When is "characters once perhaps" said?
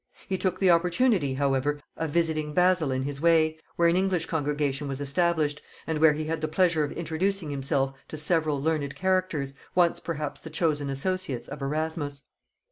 8.95-10.41